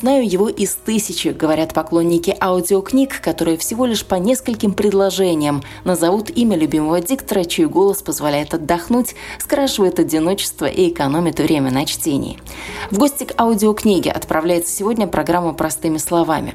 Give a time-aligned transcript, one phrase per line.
[0.00, 6.30] Я узнаю его из тысячи, говорят поклонники аудиокниг, которые всего лишь по нескольким предложениям назовут
[6.30, 12.38] имя любимого диктора, чей голос позволяет отдохнуть, скрашивает одиночество и экономит время на чтении.
[12.90, 16.54] В гости к аудиокниге отправляется сегодня программа «Простыми словами».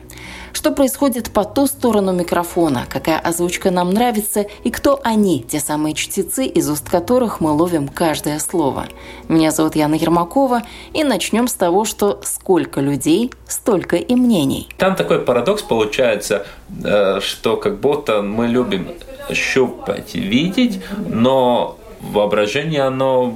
[0.52, 5.94] Что происходит по ту сторону микрофона, какая озвучка нам нравится и кто они, те самые
[5.94, 8.86] чтецы, из уст которых мы ловим каждое слово.
[9.28, 14.70] Меня зовут Яна Ермакова, и начнем с того, что сколько людей, столько и мнений.
[14.78, 16.46] Там такой парадокс получается,
[16.84, 18.88] э, что как будто мы любим
[19.32, 23.36] щупать, видеть, но воображение оно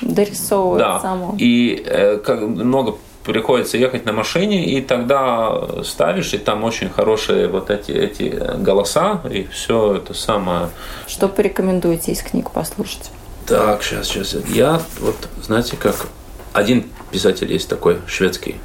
[0.00, 1.00] дорисовывает да.
[1.00, 1.34] само.
[1.38, 7.48] И э, как много приходится ехать на машине, и тогда ставишь, и там очень хорошие
[7.48, 10.70] вот эти, эти голоса, и все это самое.
[11.06, 13.10] Что порекомендуете из книг послушать?
[13.46, 14.36] Так, сейчас, сейчас.
[14.48, 16.08] Я вот, знаете, как
[16.54, 18.56] один писатель есть такой, шведский,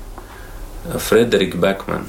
[0.84, 2.06] Фредерик Бекман.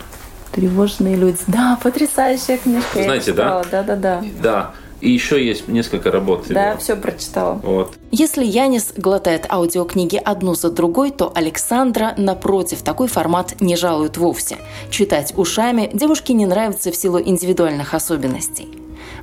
[0.53, 1.39] Тревожные люди.
[1.47, 3.03] Да, потрясающая книжка.
[3.03, 3.65] Знаете, да?
[3.71, 4.25] Да, да, да.
[4.43, 4.71] Да.
[5.01, 6.47] И еще есть несколько работ.
[6.49, 6.79] Да, его.
[6.79, 7.55] все прочитала.
[7.63, 7.95] Вот.
[8.11, 14.57] Если Янис глотает аудиокниги одну за другой, то Александра, напротив, такой формат не жалует вовсе.
[14.91, 18.69] Читать ушами девушке не нравится в силу индивидуальных особенностей.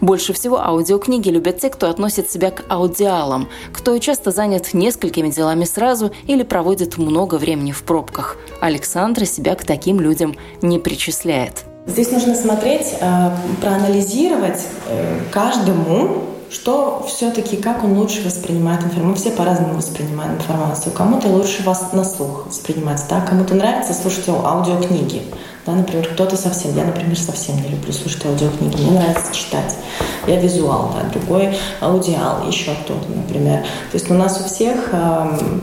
[0.02, 5.63] Больше всего аудиокниги любят те, кто относит себя к аудиалам, кто часто занят несколькими делами
[5.63, 8.38] сразу или проводит много времени в пробках.
[8.59, 11.66] Александра себя к таким людям не причисляет.
[11.85, 13.30] Здесь нужно смотреть, э,
[13.61, 19.05] проанализировать э, каждому, что все-таки, как он лучше воспринимает информацию.
[19.05, 20.92] Мы все по-разному воспринимаем информацию.
[20.93, 23.21] Кому-то лучше вас на слух воспринимать, да?
[23.21, 25.21] кому-то нравится слушать аудиокниги.
[25.65, 29.77] Да, например, кто-то совсем, я, например, совсем не люблю слушать аудиокниги, мне нравится читать.
[30.26, 33.61] Я визуал, да, другой аудиал, еще кто-то, например.
[33.92, 35.61] То есть у нас у всех эм,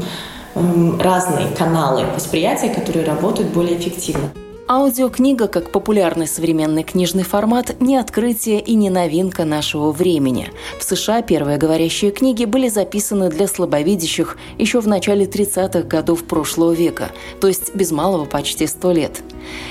[0.54, 4.30] эм, разные каналы восприятия, которые работают более эффективно.
[4.70, 10.50] Аудиокнига, как популярный современный книжный формат, не открытие и не новинка нашего времени.
[10.78, 16.72] В США первые говорящие книги были записаны для слабовидящих еще в начале 30-х годов прошлого
[16.72, 19.22] века, то есть без малого почти сто лет.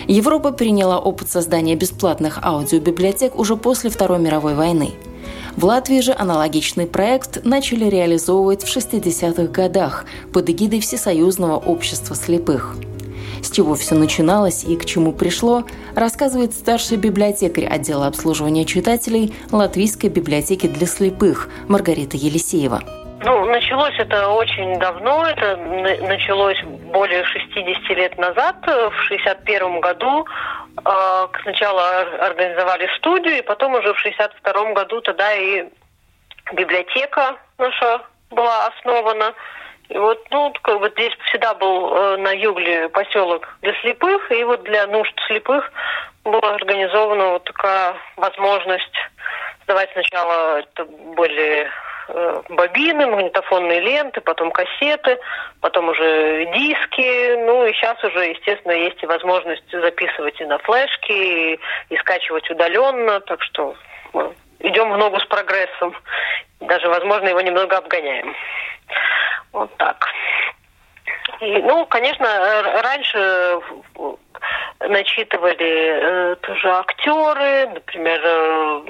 [0.07, 4.94] Европа приняла опыт создания бесплатных аудиобиблиотек уже после Второй мировой войны.
[5.56, 12.75] В Латвии же аналогичный проект начали реализовывать в 60-х годах под эгидой Всесоюзного общества слепых–
[13.42, 15.64] с чего все начиналось и к чему пришло,
[15.96, 22.81] рассказывает старший библиотекарь отдела обслуживания читателей Латвийской библиотеки для слепых Маргарита Елисеева.
[23.24, 26.62] Ну, началось это очень давно, это началось
[26.94, 30.25] более 60 лет назад, в 61 году.
[30.86, 35.66] А, сначала организовали студию, и потом уже в 62 году тогда и
[36.54, 39.34] библиотека наша была основана.
[39.90, 44.44] И вот, ну, как бы здесь всегда был э, на юге поселок для слепых, и
[44.44, 45.72] вот для нужд слепых
[46.24, 48.94] была организована вот такая возможность
[49.64, 51.70] сдавать сначала это были
[52.08, 55.20] э, бобины, магнитофонные ленты, потом кассеты,
[55.62, 61.12] потом уже диски, ну и сейчас уже, естественно, есть и возможность записывать и на флешки,
[61.12, 61.59] и,
[61.90, 63.75] и скачивать удаленно, так что
[64.14, 65.96] мы идем в ногу с прогрессом,
[66.62, 68.36] даже, возможно, его немного обгоняем.
[69.57, 70.06] Вот так.
[71.41, 72.28] И, ну, конечно,
[72.84, 73.59] раньше
[74.79, 78.81] начитывали э, тоже актеры, например, э,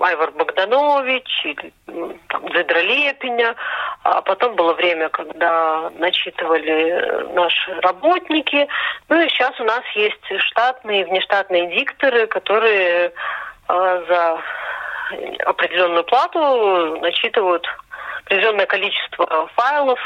[0.00, 3.54] Айвар Богданович или ну, там, Дзидра Лепиня.
[4.02, 8.66] А потом было время, когда начитывали наши работники.
[9.10, 13.12] Ну и сейчас у нас есть штатные и внештатные дикторы, которые
[13.68, 14.40] э, за
[15.46, 17.66] определенную плату начитывают
[18.24, 19.98] определенное количество файлов,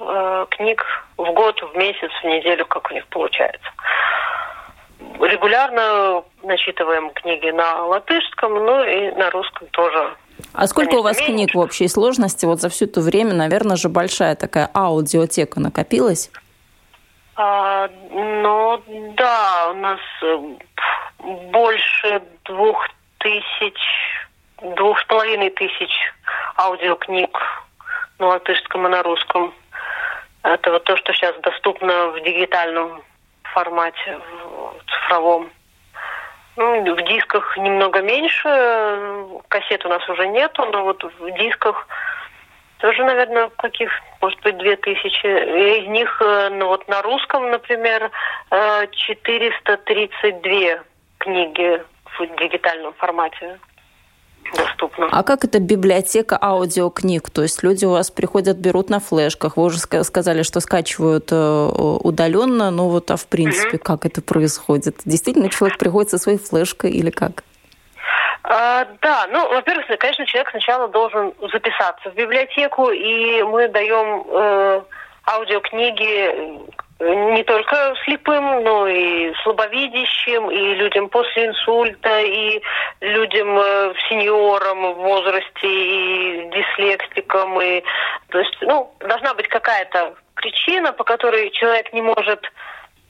[0.00, 0.84] э, книг
[1.16, 3.68] в год, в месяц, в неделю, как у них получается.
[5.20, 10.14] Регулярно начитываем книги на латышском, ну и на русском тоже.
[10.52, 11.32] А сколько Конечно, у вас меньше.
[11.32, 12.46] книг в общей сложности?
[12.46, 16.30] Вот за все это время, наверное, же большая такая аудиотека накопилась?
[17.36, 18.82] А, ну
[19.16, 20.38] да, у нас э,
[21.50, 22.88] больше двух
[23.18, 23.78] тысяч,
[24.62, 25.90] двух с половиной тысяч
[26.56, 27.38] аудиокниг
[28.18, 29.54] на латышском и на русском.
[30.42, 33.02] Это вот то, что сейчас доступно в дигитальном
[33.42, 35.50] формате, в цифровом.
[36.56, 38.48] Ну, в дисках немного меньше,
[39.48, 41.86] кассет у нас уже нету, но вот в дисках
[42.78, 43.90] тоже, наверное, каких,
[44.22, 45.26] может быть, две тысячи.
[45.26, 48.10] Из них, э, ну вот на русском, например,
[48.50, 50.82] 432 э,
[51.18, 51.82] книги
[52.18, 53.58] в дигитальном формате
[54.54, 55.08] доступно.
[55.10, 57.30] А как это библиотека аудиокниг?
[57.30, 59.56] То есть люди у вас приходят, берут на флешках.
[59.56, 61.68] Вы уже сказали, что скачивают э,
[62.02, 63.84] удаленно, но вот а в принципе, угу.
[63.84, 64.96] как это происходит?
[65.04, 67.42] Действительно, человек приходит со своей флешкой или как?
[68.48, 74.82] А, да, ну, во-первых, конечно, человек сначала должен записаться в библиотеку, и мы даем э,
[75.26, 76.66] аудиокниги
[76.98, 82.62] не только слепым, но и слабовидящим, и людям после инсульта, и
[83.00, 87.60] людям э, сеньорам в возрасте, и дислексикам.
[87.60, 87.82] И,
[88.30, 92.40] то есть, ну, должна быть какая-то причина, по которой человек не может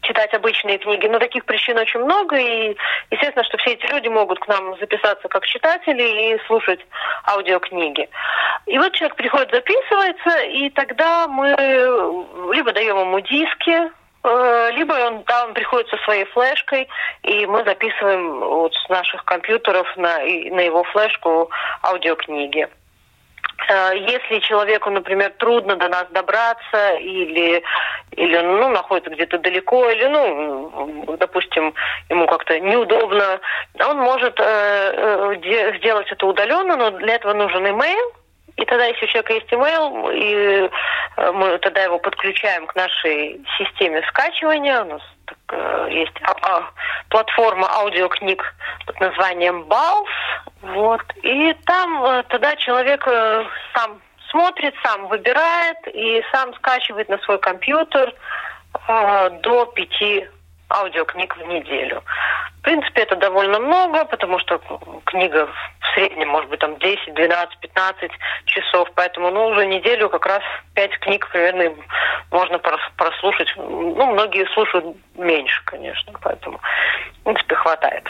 [0.06, 1.06] читать обычные книги.
[1.06, 2.76] Но таких причин очень много, и
[3.10, 6.80] естественно, что все эти люди могут к нам записаться как читатели и слушать
[7.26, 8.08] аудиокниги.
[8.66, 11.48] И вот человек приходит, записывается, и тогда мы
[12.52, 13.90] либо даем ему диски,
[14.24, 16.88] э, либо он, да, он приходит со своей флешкой,
[17.22, 21.50] и мы записываем вот с наших компьютеров на, на его флешку
[21.82, 22.68] аудиокниги.
[23.68, 27.62] Э, если человеку, например, трудно до нас добраться или,
[28.12, 31.74] или ну, находится где-то далеко, или, ну, допустим,
[32.08, 33.40] ему как-то неудобно,
[33.80, 38.12] он может э, э, сделать это удаленно, но для этого нужен имейл,
[38.56, 40.70] и тогда, если у человека есть email, и
[41.16, 44.82] э, мы тогда его подключаем к нашей системе скачивания.
[44.82, 46.70] У нас так, э, есть а, а,
[47.10, 48.42] платформа аудиокниг
[48.86, 50.06] под названием BALS.
[50.62, 51.02] Вот.
[51.22, 53.44] И там э, тогда человек э,
[53.74, 54.00] сам
[54.30, 58.14] смотрит, сам выбирает и сам скачивает на свой компьютер
[58.88, 60.26] э, до пяти
[60.68, 62.02] аудиокниг в неделю.
[62.58, 64.60] В принципе, это довольно много, потому что
[65.04, 68.10] книга в среднем может быть там 10, 12, 15
[68.46, 70.42] часов, поэтому ну, уже неделю как раз
[70.74, 71.74] 5 книг примерно
[72.30, 72.58] можно
[72.96, 73.52] прослушать.
[73.56, 78.04] Ну, многие слушают меньше, конечно, поэтому в принципе хватает.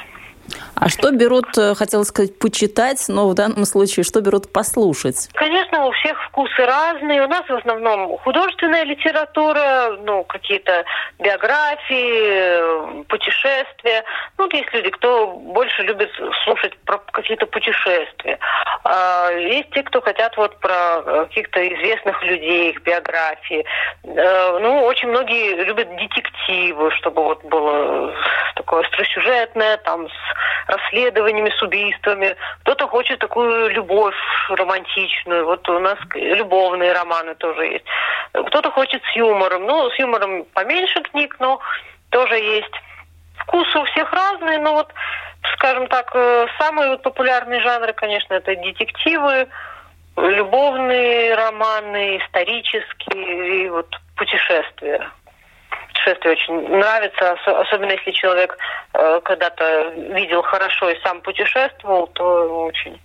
[0.75, 5.29] А что берут, э, хотела сказать, почитать, но в данном случае что берут послушать?
[5.35, 7.25] Конечно, у всех вкусы разные.
[7.25, 10.85] У нас в основном художественная литература, ну, какие-то
[11.19, 14.05] биографии, путешествия.
[14.39, 16.11] Ну, есть люди, кто больше любит
[16.45, 18.39] слушать про какие-то путешествия.
[18.85, 23.65] А есть те, кто хотят вот про каких-то известных людей, их биографии.
[24.05, 28.15] Э, ну, очень многие любят детективы, чтобы вот было
[28.55, 30.36] такое остросюжетное, там, с
[30.67, 32.37] расследованиями, с убийствами.
[32.61, 34.15] Кто-то хочет такую любовь
[34.49, 35.44] романтичную.
[35.44, 37.85] Вот у нас любовные романы тоже есть.
[38.33, 39.65] Кто-то хочет с юмором.
[39.67, 41.61] Ну, с юмором поменьше книг, но
[42.11, 42.75] тоже есть.
[43.38, 44.93] Вкусы у всех разные, но вот,
[45.55, 49.47] скажем так, э, самые вот популярные жанры, конечно, это детективы,
[50.17, 55.11] любовные романы, исторические и вот путешествия
[55.97, 58.57] путешествие очень нравится, особенно если человек
[58.95, 63.01] э, когда-то видел хорошо и сам путешествовал, то очень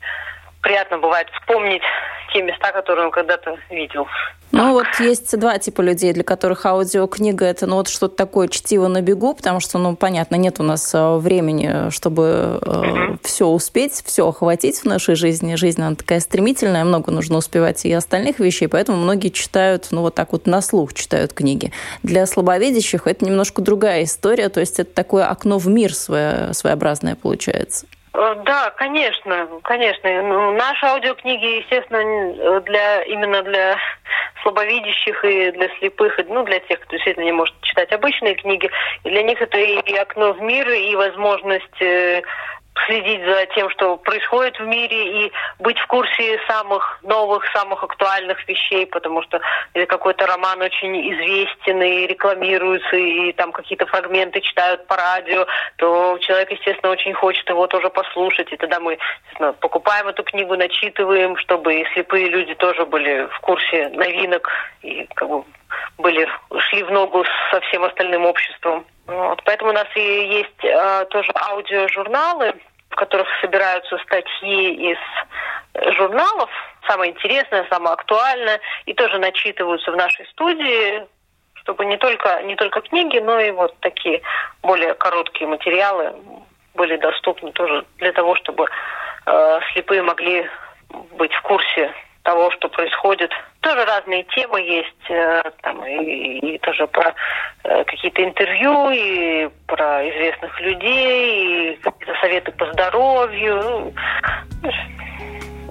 [0.62, 1.84] приятно бывает вспомнить
[2.33, 4.07] те места, которые он когда-то видел.
[4.51, 8.88] Ну вот есть два типа людей, для которых аудиокнига это ну вот что-то такое чтиво
[8.88, 14.04] на бегу, потому что, ну понятно, нет у нас э, времени, чтобы э, все успеть,
[14.06, 15.56] все охватить в нашей жизни.
[15.56, 20.16] Жизнь она такая стремительная, много нужно успевать и остальных вещей, поэтому многие читают, ну вот
[20.16, 21.71] так вот на слух читают книги.
[22.04, 27.16] Для слабовидящих это немножко другая история, то есть это такое окно в мир свое, своеобразное
[27.16, 27.85] получается.
[28.13, 30.21] Э, да, конечно, конечно.
[30.23, 33.77] Ну, наши аудиокниги, естественно, для именно для
[34.44, 38.69] слабовидящих и для слепых, ну, для тех, кто действительно не может читать обычные книги.
[39.03, 42.21] И для них это и окно в мир, и возможность э,
[42.85, 48.47] следить за тем, что происходит в мире, и быть в курсе самых новых, самых актуальных
[48.47, 49.40] вещей, потому что
[49.87, 55.45] какой-то роман очень известен и рекламируется, и там какие-то фрагменты читают по радио,
[55.78, 58.97] то человек, естественно, очень хочет его тоже послушать, и тогда мы
[59.59, 64.49] покупаем эту книгу, начитываем, чтобы и слепые люди тоже были в курсе новинок
[64.81, 65.44] и как бы
[65.97, 66.28] были,
[66.69, 68.85] шли в ногу со всем остальным обществом.
[69.08, 72.54] Вот, поэтому у нас и есть э, тоже аудиожурналы,
[72.90, 74.98] в которых собираются статьи из
[75.96, 76.50] журналов,
[76.88, 81.06] самое интересное, самое актуальное, и тоже начитываются в нашей студии,
[81.56, 84.22] чтобы не только, не только книги, но и вот такие
[84.62, 86.14] более короткие материалы
[86.74, 88.68] были доступны тоже для того, чтобы
[89.26, 90.50] э, слепые могли
[91.18, 93.31] быть в курсе того, что происходит.
[93.61, 97.13] Тоже разные темы есть, э, там, и, и тоже про
[97.63, 103.94] э, какие-то интервью, и про известных людей, и какие-то советы по здоровью.
[104.61, 104.71] Ну,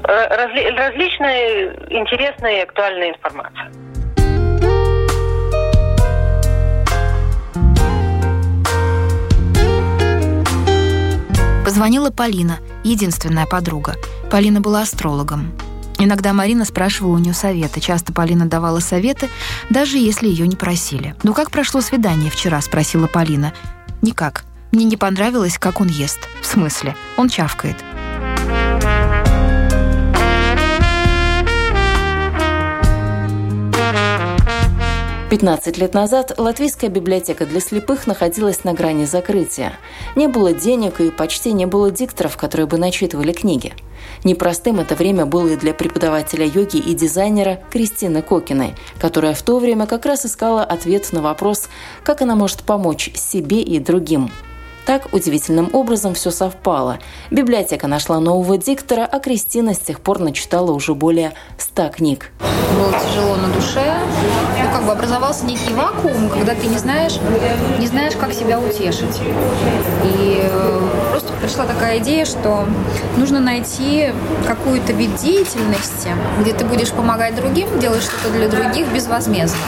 [0.03, 3.71] разли, различная интересная и актуальная информация.
[11.65, 13.95] Позвонила Полина, единственная подруга.
[14.29, 15.53] Полина была астрологом.
[16.03, 17.79] Иногда Марина спрашивала у нее советы.
[17.81, 19.29] Часто Полина давала советы,
[19.69, 21.15] даже если ее не просили.
[21.23, 23.53] «Ну как прошло свидание вчера?»– спросила Полина.
[24.01, 24.45] «Никак.
[24.73, 26.21] Мне не понравилось, как он ест.
[26.41, 26.97] В смысле?
[27.19, 27.77] Он чавкает.
[35.31, 39.75] 15 лет назад Латвийская библиотека для слепых находилась на грани закрытия.
[40.17, 43.73] Не было денег и почти не было дикторов, которые бы начитывали книги.
[44.25, 49.61] Непростым это время было и для преподавателя йоги и дизайнера Кристины Кокиной, которая в то
[49.61, 51.69] время как раз искала ответ на вопрос,
[52.03, 54.33] как она может помочь себе и другим.
[54.87, 56.99] Так удивительным образом все совпало.
[57.31, 62.31] Библиотека нашла нового диктора, а Кристина с тех пор начитала уже более ста книг.
[62.77, 63.99] Было тяжело на душе.
[64.63, 67.19] Ну, как бы образовался некий вакуум, когда ты не знаешь,
[67.79, 69.21] не знаешь, как себя утешить.
[70.05, 72.67] И э, просто пришла такая идея, что
[73.17, 74.13] нужно найти
[74.47, 76.09] какую-то вид деятельности,
[76.41, 79.59] где ты будешь помогать другим, делать что-то для других безвозмездно.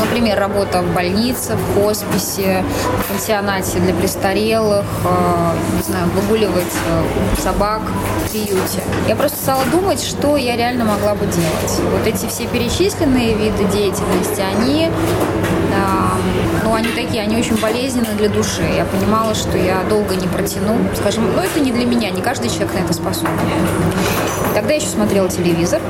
[0.00, 2.64] Например, работа в больнице, в хосписе,
[2.98, 3.92] в пансионате для
[4.32, 7.82] престарелых, э, не знаю, выгуливать э, собак
[8.26, 8.82] в приюте.
[9.08, 11.80] Я просто стала думать, что я реально могла бы делать.
[11.92, 14.90] Вот эти все перечисленные виды деятельности, они
[16.64, 18.62] ну, они такие, они очень болезненны для души.
[18.62, 20.76] Я понимала, что я долго не протяну.
[20.94, 23.30] Скажем, ну, это не для меня, не каждый человек на это способен.
[24.54, 25.80] Тогда я еще смотрела телевизор.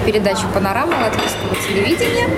[0.00, 2.28] В передаче «Панорама» латвийского телевидения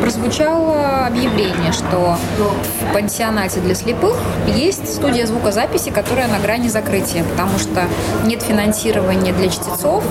[0.00, 7.58] прозвучало объявление, что в пансионате для слепых есть студия звукозаписи, которая на грани закрытия, потому
[7.58, 7.88] что
[8.24, 10.04] нет финансирования для чтецов,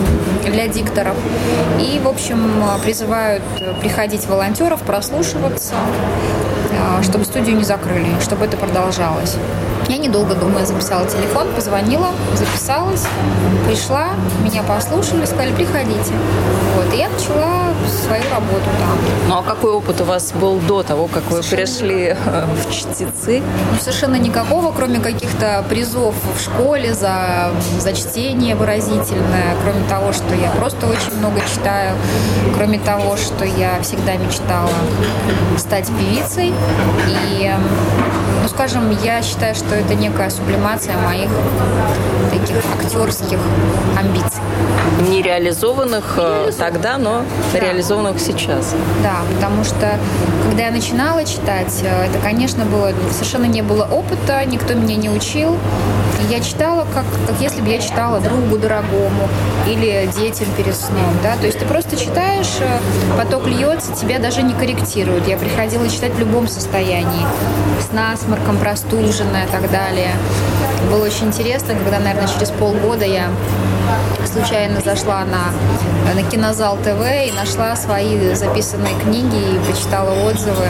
[0.44, 1.16] для дикторов.
[1.80, 3.44] И, в общем, призывают
[3.80, 5.76] приходить волонтеров, прослушиваться,
[6.80, 9.36] а, чтобы студию не закрыли, чтобы это продолжалось.
[9.90, 13.06] Я недолго думая записала телефон, позвонила, записалась,
[13.68, 14.10] пришла,
[14.44, 16.14] меня послушали, сказали, приходите.
[16.76, 18.98] Вот, и я начала свою работу там.
[19.28, 23.42] Ну а какой опыт у вас был до того, как вы пришли э, в чтецы?
[23.72, 30.36] Ну, совершенно никакого, кроме каких-то призов в школе за, за чтение выразительное, кроме того, что
[30.36, 31.96] я просто очень много читаю,
[32.56, 34.70] кроме того, что я всегда мечтала
[35.58, 36.54] стать певицей.
[37.10, 37.52] И,
[38.48, 41.30] ну, скажем, я считаю, что это некая сублимация моих
[42.32, 43.40] таких актерских
[44.00, 44.47] амбиций.
[45.10, 47.24] Нереализованных э, тогда, но
[47.54, 47.60] да.
[47.60, 48.74] реализованных сейчас.
[49.04, 50.00] Да, потому что
[50.50, 55.10] когда я начинала читать, э, это, конечно, было совершенно не было опыта, никто меня не
[55.10, 55.56] учил.
[56.30, 59.30] Я читала, как, как если бы я читала другу дорогому
[59.68, 61.14] или детям перед сном.
[61.22, 61.36] Да?
[61.38, 62.80] То есть ты просто читаешь, э,
[63.18, 65.28] поток льется, тебя даже не корректируют.
[65.28, 67.26] Я приходила читать в любом состоянии.
[67.80, 70.12] С насморком, простуженная и так далее.
[70.90, 73.30] Было очень интересно, когда, наверное, через полгода я
[74.26, 75.52] случайно зашла на,
[76.14, 80.68] на кинозал ТВ и нашла свои записанные книги и почитала отзывы.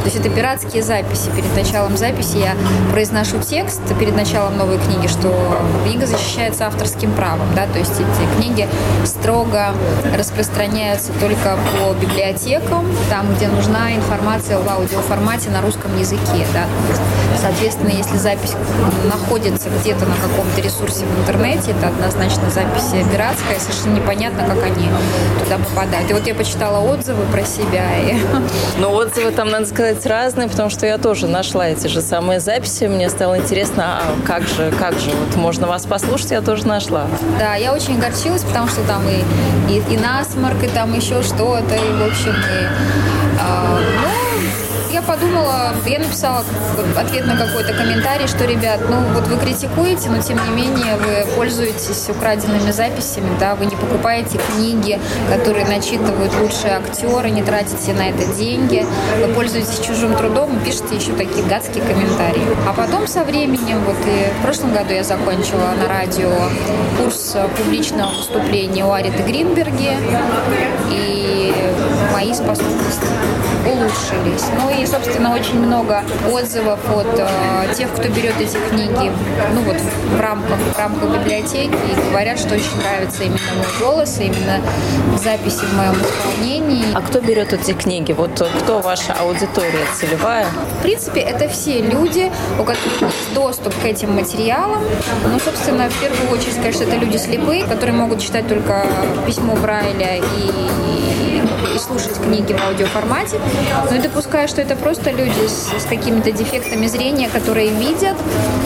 [0.00, 1.30] То есть это пиратские записи.
[1.34, 2.54] Перед началом записи я
[2.90, 7.46] произношу текст перед началом новой книги, что книга защищается авторским правом.
[7.54, 7.66] Да?
[7.66, 8.68] То есть эти книги
[9.04, 9.74] строго
[10.16, 16.46] распространяются только по библиотекам, там, где нужна информация в аудиоформате на русском языке.
[16.54, 16.64] Да?
[17.40, 18.54] Соответственно, если запись
[19.04, 24.79] находится где-то на каком-то ресурсе в интернете, это однозначно запись пиратская, совершенно непонятно, как они
[25.42, 26.10] туда попадают.
[26.10, 27.98] И вот я почитала отзывы про себя.
[27.98, 28.16] И...
[28.78, 32.84] Но отзывы там, надо сказать, разные, потому что я тоже нашла эти же самые записи.
[32.84, 37.06] Мне стало интересно, а как же, как же, вот можно вас послушать, я тоже нашла.
[37.38, 41.74] Да, я очень огорчилась, потому что там и, и, и насморк, и там еще что-то,
[41.74, 42.68] и, в общем, и,
[43.40, 44.30] а, ну,
[44.92, 46.44] я подумала, я написала
[46.96, 51.26] ответ на какой-то комментарий, что, ребят, ну вот вы критикуете, но тем не менее вы
[51.50, 58.08] пользуетесь украденными записями, да, вы не покупаете книги, которые начитывают лучшие актеры, не тратите на
[58.08, 58.86] это деньги,
[59.18, 62.46] вы пользуетесь чужим трудом и пишете еще такие гадские комментарии.
[62.68, 66.30] А потом со временем, вот и в прошлом году я закончила на радио
[67.02, 69.96] курс публичного выступления у Ариты Гринберги,
[70.92, 71.29] и
[72.20, 73.06] мои способности
[73.66, 74.44] улучшились.
[74.58, 79.10] Ну и, собственно, очень много отзывов от э, тех, кто берет эти книги
[79.54, 79.76] ну вот
[80.16, 84.60] в рамках, в рамках библиотеки и говорят, что очень нравится именно мой голос, именно
[85.16, 86.84] записи в моем исполнении.
[86.94, 88.12] А кто берет эти книги?
[88.12, 90.46] Вот кто ваша аудитория целевая?
[90.78, 94.82] В принципе, это все люди, у которых есть доступ к этим материалам.
[95.26, 98.86] Ну, собственно, в первую очередь, конечно, это люди слепые, которые могут читать только
[99.26, 101.09] письмо Брайля и, и
[101.80, 103.38] слушать книги в аудиоформате.
[103.88, 108.16] Но я допускаю, что это просто люди с, с какими-то дефектами зрения, которые видят,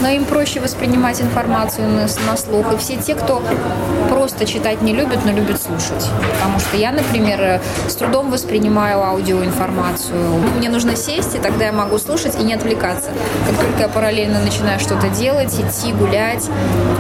[0.03, 2.73] но им проще воспринимать информацию на, на слух.
[2.73, 3.43] И все те, кто
[4.11, 6.11] просто читать не любит, но любит слушать.
[6.35, 10.39] Потому что я, например, с трудом воспринимаю аудиоинформацию.
[10.57, 13.11] Мне нужно сесть, и тогда я могу слушать и не отвлекаться.
[13.49, 16.45] Как только я параллельно начинаю что-то делать, идти, гулять,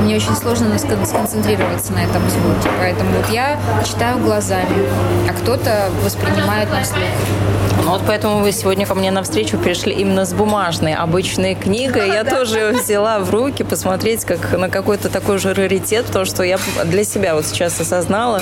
[0.00, 2.70] мне очень сложно сконцентрироваться на этом звуке.
[2.78, 4.88] Поэтому вот я читаю глазами,
[5.28, 7.73] а кто-то воспринимает на слух.
[7.84, 12.08] Ну вот поэтому вы сегодня ко мне навстречу пришли именно с бумажной, обычной книгой.
[12.08, 16.42] Я тоже ее взяла в руки, посмотреть как на какой-то такой же раритет, потому что
[16.44, 18.40] я для себя вот сейчас осознала,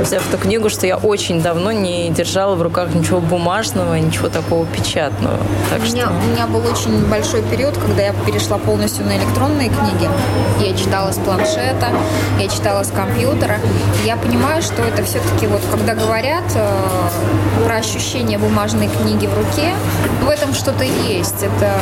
[0.00, 4.66] взяв эту книгу, что я очень давно не держала в руках ничего бумажного, ничего такого
[4.66, 5.38] печатного.
[5.70, 9.68] Так у, меня, у меня был очень большой период, когда я перешла полностью на электронные
[9.68, 10.10] книги.
[10.58, 11.90] Я читала с планшета,
[12.40, 13.60] я читала с компьютера.
[14.04, 19.74] Я понимаю, что это все-таки вот, когда говорят э, про ощущение бумажной книги в руке,
[20.22, 21.42] в этом что-то есть.
[21.42, 21.78] Это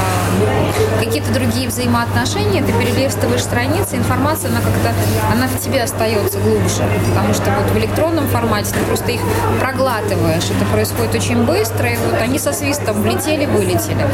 [1.00, 4.94] какие-то другие взаимоотношения, ты перелистываешь страницы, информация, она как-то,
[5.32, 9.20] она в тебе остается глубже, потому что вот в электронном формате ты просто их
[9.60, 14.06] проглатываешь, это происходит очень быстро, и вот они со свистом влетели, вылетели.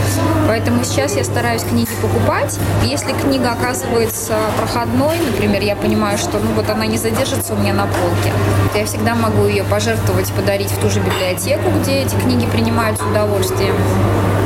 [0.47, 2.59] Поэтому сейчас я стараюсь книги покупать.
[2.83, 7.73] Если книга оказывается проходной, например, я понимаю, что ну вот она не задержится у меня
[7.73, 8.33] на полке,
[8.75, 13.01] я всегда могу ее пожертвовать, подарить в ту же библиотеку, где эти книги принимают с
[13.03, 13.75] удовольствием.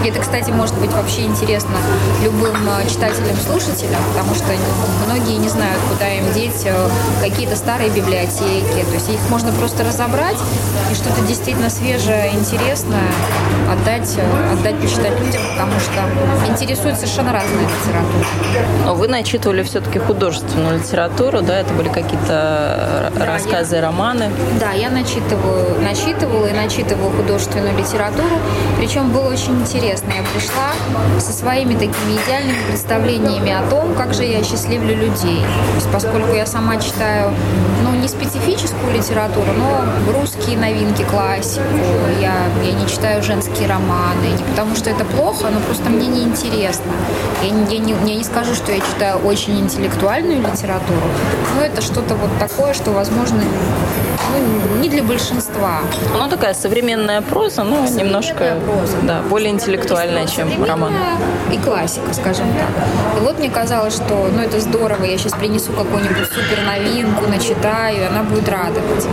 [0.05, 1.76] И это, кстати, может быть вообще интересно
[2.23, 4.47] любым э, читателям-слушателям, потому что
[5.07, 6.88] многие не знают, куда им деть э,
[7.21, 8.85] какие-то старые библиотеки.
[8.88, 10.38] То есть их можно просто разобрать
[10.90, 13.11] и что-то действительно свежее, интересное
[13.71, 18.26] отдать, э, отдать почитать людям, потому что интересует совершенно разная литература.
[18.85, 21.61] Но вы начитывали все-таки художественную литературу, да?
[21.61, 24.30] Это были какие-то да, рассказы, я, романы?
[24.61, 28.37] Да, я начитываю, начитывала и начитываю художественную литературу.
[28.78, 29.98] Причем было очень интересно.
[30.06, 30.73] Я пришла
[31.21, 35.43] со своими такими идеальными представлениями о том, как же я счастливлю людей.
[35.43, 37.32] То есть, поскольку я сама читаю,
[37.82, 41.63] ну, не специфическую литературу, но русские новинки, классику,
[42.21, 42.34] я,
[42.65, 46.93] я не читаю женские романы, не потому что это плохо, но просто мне не интересно.
[47.43, 51.08] Я, я, не, я не скажу, что я читаю очень интеллектуальную литературу,
[51.56, 53.43] но это что-то вот такое, что, возможно,
[54.32, 55.80] ну, не для большинства.
[56.13, 58.97] Ну, такая современная проза, ну, современная немножко проза.
[59.02, 59.77] Да, более интеллектуальная,
[60.26, 60.93] чем роман.
[61.52, 62.69] И классика, скажем так.
[63.17, 68.02] И вот мне казалось, что ну, это здорово, я сейчас принесу какую-нибудь супер новинку, начитаю,
[68.02, 69.06] и она будет радовать.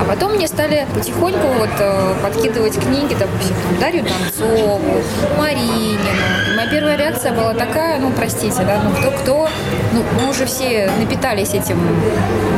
[0.00, 4.80] А потом мне стали потихоньку вот э, подкидывать книги, допустим, Дарью Донцову,
[5.38, 5.98] Маринину.
[6.52, 9.48] И моя первая реакция была такая, ну, простите, да, ну, кто-кто,
[9.92, 11.78] ну, мы уже все напитались этим,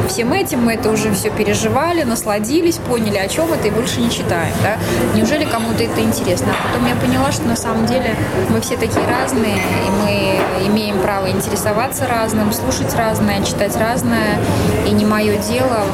[0.08, 4.10] всем этим, мы это уже все переживали, насладились, поняли, о чем это, и больше не
[4.10, 4.76] читаем, да.
[5.14, 6.48] Неужели кому-то это интересно?
[6.52, 8.14] А потом я поняла, что на самом деле
[8.48, 14.38] мы все такие разные, и мы имеем право интересоваться разным, слушать разное, читать разное,
[14.86, 15.84] и не мое дело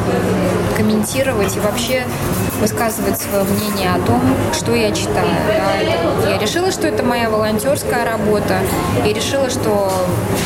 [0.76, 1.56] комментировать.
[1.56, 2.04] И вообще
[2.60, 4.20] высказывать свое мнение о том,
[4.52, 5.26] что я читаю.
[5.46, 6.30] Да.
[6.30, 8.58] Я решила, что это моя волонтерская работа,
[9.06, 9.90] и решила, что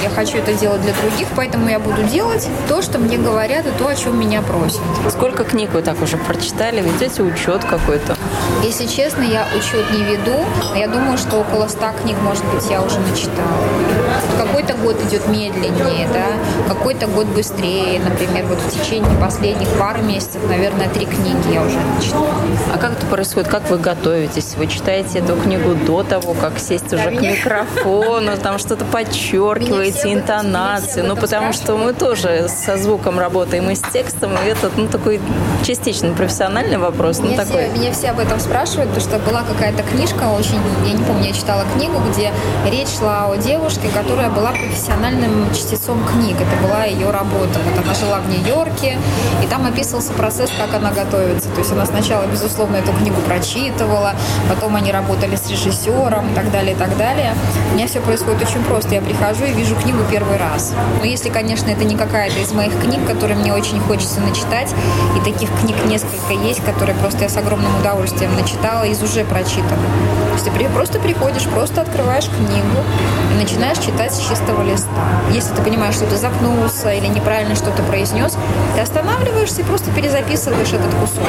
[0.03, 3.71] я хочу это делать для других, поэтому я буду делать то, что мне говорят, и
[3.79, 4.81] то, о чем меня просят.
[5.11, 6.81] Сколько книг вы так уже прочитали?
[6.81, 8.17] Ведете учет какой-то?
[8.63, 10.45] Если честно, я учет не веду.
[10.75, 13.65] Я думаю, что около ста книг, может быть, я уже начитала.
[14.39, 16.27] Какой-то год идет медленнее, да,
[16.69, 18.01] какой-то год быстрее.
[18.01, 22.04] Например, вот в течение последних пары месяцев, наверное, три книги я уже начитала.
[22.73, 23.49] А как это происходит?
[23.49, 24.55] Как вы готовитесь?
[24.57, 31.03] Вы читаете эту книгу до того, как сесть уже к микрофону, там что-то подчеркиваете, интонации?
[31.03, 35.21] Ну, потому что мы тоже со звуком работаем и с текстом, и этот, ну, такой
[35.65, 37.19] частично профессиональный вопрос.
[37.19, 37.69] Ну, такой.
[37.71, 41.29] Все, меня все об этом спрашивают, потому что была какая-то книжка, очень, я не помню,
[41.29, 42.33] я читала книгу, где
[42.71, 46.37] речь шла о девушке, которая была профессиональной эмоциональным частицом книг.
[46.37, 47.59] Это была ее работа.
[47.65, 48.99] Вот она жила в Нью-Йорке,
[49.43, 51.49] и там описывался процесс, как она готовится.
[51.51, 54.15] То есть она сначала, безусловно, эту книгу прочитывала,
[54.49, 57.35] потом они работали с режиссером и так далее, и так далее.
[57.71, 58.95] У меня все происходит очень просто.
[58.95, 60.73] Я прихожу и вижу книгу первый раз.
[60.99, 64.75] Но если, конечно, это не какая-то из моих книг, которые мне очень хочется начитать,
[65.17, 69.91] и таких книг несколько есть, которые просто я с огромным удовольствием начитала из уже прочитанных.
[70.29, 72.79] То есть ты просто приходишь, просто открываешь книгу
[73.33, 74.89] и начинаешь читать с чистого листа.
[75.31, 78.37] Если ты понимаешь, что ты запнулся или неправильно что-то произнес,
[78.75, 81.29] ты останавливаешься и просто перезаписываешь этот кусок.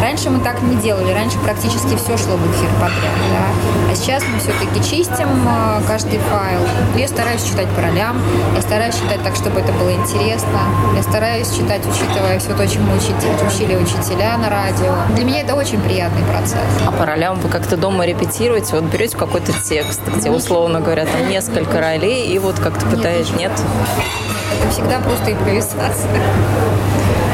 [0.00, 3.92] Раньше мы так не делали, раньше практически все шло в эфир подряд, да?
[3.92, 6.60] а сейчас мы все-таки чистим а, каждый файл.
[6.96, 8.16] Я стараюсь читать по ролям,
[8.56, 10.60] я стараюсь читать так, чтобы это было интересно,
[10.96, 14.94] я стараюсь читать, учитывая все то, чему учитель, учили учителя на радио.
[15.14, 16.60] Для меня это очень приятный процесс.
[16.86, 18.76] А по ролям вы как-то дома репетируете?
[18.76, 23.52] Вот берете какой-то текст, где, условно говоря, там несколько ролей, и вот как-то пытаетесь, нет?
[23.52, 26.10] Это всегда просто импровизация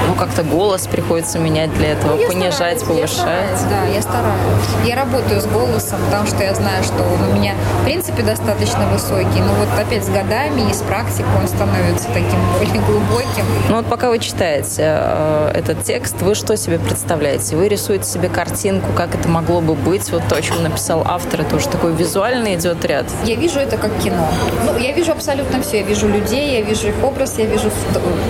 [0.06, 3.10] ну, как-то голос приходится менять для этого, ну, понижать, стараюсь, повышать.
[3.10, 4.86] Я стараюсь, да, я стараюсь.
[4.86, 8.86] Я работаю с голосом, потому что я знаю, что он у меня, в принципе, достаточно
[8.88, 13.44] высокий, но вот опять с годами и с практикой он становится таким более глубоким.
[13.68, 17.56] Ну вот пока вы читаете э, этот текст, вы что себе представляете?
[17.56, 20.10] Вы рисуете себе картинку, как это могло бы быть?
[20.12, 23.06] Вот то, о чем написал автор, это уже такой визуальный идет ряд.
[23.24, 24.28] Я вижу это как кино.
[24.64, 25.78] Ну, я вижу абсолютно все.
[25.78, 27.70] Я вижу людей, я вижу их образ, я вижу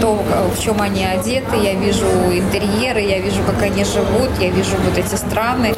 [0.01, 0.23] то,
[0.55, 4.97] в чем они одеты, я вижу интерьеры, я вижу, как они живут, я вижу вот
[4.97, 5.75] эти страны.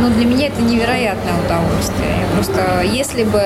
[0.00, 2.26] Ну, для меня это невероятное удовольствие.
[2.34, 3.40] Просто если бы,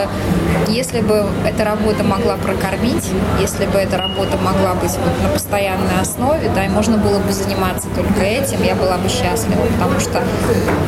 [0.69, 3.05] если бы эта работа могла прокормить,
[3.41, 7.33] если бы эта работа могла быть вот на постоянной основе, да, и можно было бы
[7.33, 10.23] заниматься только этим, я была бы счастлива, потому что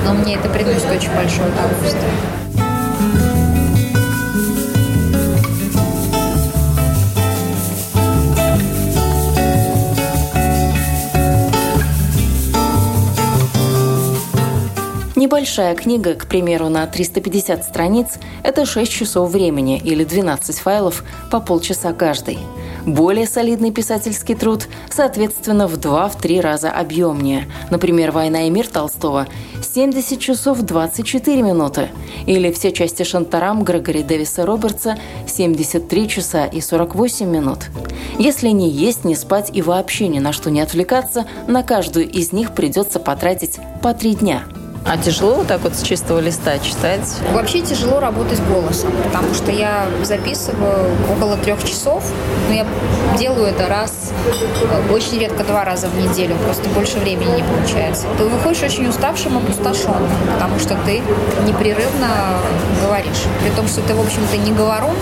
[0.06, 2.47] ну, мне это приносит очень большое удовольствие.
[15.28, 21.38] Небольшая книга, к примеру, на 350 страниц– это 6 часов времени или 12 файлов по
[21.38, 22.38] полчаса каждый.
[22.86, 27.44] Более солидный писательский труд, соответственно, в 2-3 раза объемнее.
[27.70, 29.26] Например, «Война и мир» Толстого–
[29.62, 31.90] 70 часов 24 минуты.
[32.24, 37.66] Или все части Шантарам Грегори Дэвиса Робертса– 73 часа и 48 минут.
[38.18, 42.32] Если не есть, не спать и вообще ни на что не отвлекаться, на каждую из
[42.32, 44.44] них придется потратить по три дня–
[44.88, 47.16] а тяжело вот так вот с чистого листа читать?
[47.32, 52.02] Вообще тяжело работать голосом, потому что я записываю около трех часов,
[52.48, 52.66] но я
[53.18, 54.12] делаю это раз,
[54.90, 58.06] очень редко два раза в неделю, просто больше времени не получается.
[58.16, 61.02] Ты выходишь очень уставшим, опустошенным, потому что ты
[61.46, 62.08] непрерывно
[62.82, 63.24] говоришь.
[63.42, 64.94] При том, что ты, в общем-то, не говорун,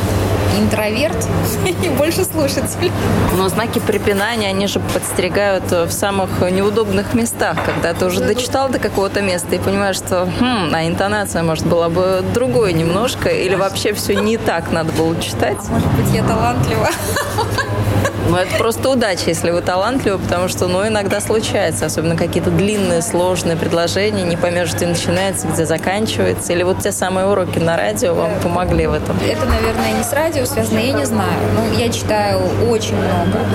[0.58, 1.16] интроверт
[1.82, 2.90] и больше слушатель.
[3.36, 8.78] Но знаки препинания, они же подстерегают в самых неудобных местах, когда ты уже дочитал до
[8.78, 13.92] какого-то места и понимаешь, что хм, а интонация, может, была бы другой немножко, или вообще
[13.92, 15.58] все не так надо было читать.
[15.68, 16.88] Может быть, я талантлива.
[18.28, 23.00] Ну, это просто удача, если вы талантливы, потому что, ну, иногда случается, особенно какие-то длинные,
[23.02, 28.14] сложные предложения, не поймешь, где начинается, где заканчивается, или вот те самые уроки на радио
[28.14, 29.16] вам помогли в этом?
[29.18, 31.38] Это, наверное, не с радио связано, я не знаю.
[31.54, 33.46] Ну, я читаю очень много,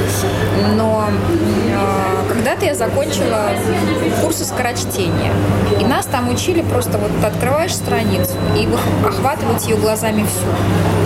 [0.76, 2.11] но э,
[2.42, 3.52] когда-то я закончила
[4.20, 5.32] курсы скорочтения,
[5.80, 8.68] и нас там учили просто вот ты открываешь страницу и
[9.06, 10.48] охватывать ее глазами всю,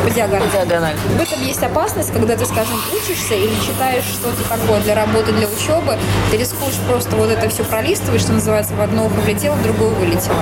[0.05, 0.49] по диагонали.
[0.49, 0.95] По диагонали.
[1.17, 5.47] В этом есть опасность, когда ты, скажем, учишься или читаешь что-то такое для работы, для
[5.47, 5.97] учебы,
[6.31, 9.89] ты рискуешь просто вот это все пролистывать, что называется, в одно ухо влетело, в другое
[9.89, 10.39] вылетело.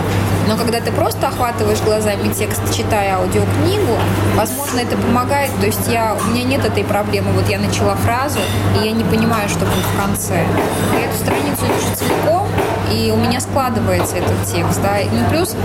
[0.47, 3.97] Но когда ты просто охватываешь глазами текст, читая аудиокнигу,
[4.36, 5.49] возможно, это помогает.
[5.60, 7.32] То есть я, у меня нет этой проблемы.
[7.32, 8.39] Вот я начала фразу,
[8.77, 10.45] и я не понимаю, что будет в конце.
[10.91, 12.48] Эту страницу вижу целиком,
[12.91, 14.82] и у меня складывается этот текст.
[14.82, 14.98] Да?
[15.12, 15.56] Ну, плюс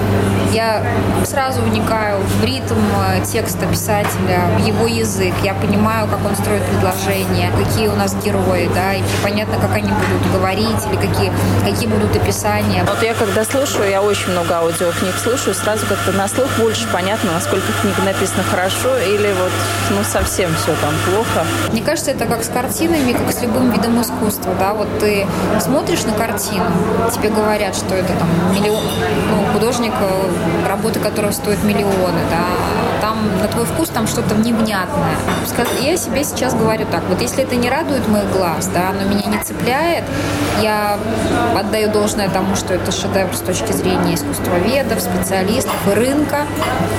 [0.52, 0.83] я
[1.24, 2.76] сразу вникаю в ритм
[3.07, 5.35] э, текста писателя, в его язык.
[5.42, 9.90] Я понимаю, как он строит предложения, какие у нас герои, да, и понятно, как они
[9.90, 11.33] будут говорить, или какие,
[11.64, 12.85] какие будут описания.
[12.85, 17.33] Вот я когда слушаю, я очень много аудиокниг слушаю, сразу как-то на слух больше понятно,
[17.33, 19.52] насколько книга написана хорошо, или вот,
[19.90, 21.46] ну, совсем все там плохо.
[21.72, 25.26] Мне кажется, это как с картинами, как с любым видом искусства, да, вот ты
[25.61, 26.64] смотришь на картину,
[27.18, 28.83] тебе говорят, что это там миллион,
[29.31, 32.44] ну, художник, э, работы которого стоят миллионы, да,
[33.00, 35.16] там на твой вкус там что-то невнятное.
[35.81, 39.26] Я себе сейчас говорю так, вот если это не радует моих глаз, да, оно меня
[39.26, 40.04] не цепляет,
[40.62, 40.98] я
[41.57, 46.44] отдаю должное тому, что это шедевр с точки зрения искусствоведов, специалистов рынка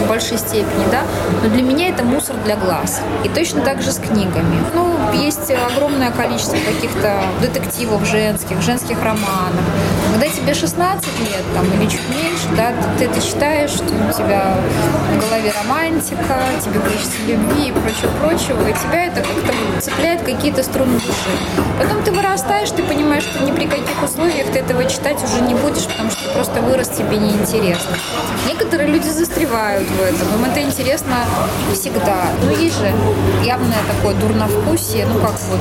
[0.02, 1.02] в большей степени, да,
[1.44, 3.02] но для меня это мусор для глаз.
[3.24, 4.64] И точно так же с книгами.
[4.74, 9.64] Ну, есть огромное количество каких-то детективов женских, женских романов.
[10.12, 14.12] Когда тебе 16 лет там, или чуть меньше, да, ты, ты это читаешь, что у
[14.12, 14.56] тебя
[15.14, 20.64] в голове романтика, тебе хочется любви и прочего, прочего, и тебя это как-то цепляет какие-то
[20.64, 21.34] струны души.
[21.80, 25.56] Потом ты вырастаешь, ты понимаешь, что ни при каких условиях ты этого читать уже не
[25.56, 27.98] будешь, потому что просто вырос тебе неинтересно.
[28.48, 31.26] Некоторые люди застревают в этом, им это интересно
[31.74, 32.28] всегда.
[32.44, 32.92] Но есть же
[33.44, 35.60] явное такое дурновкусие, ну как вот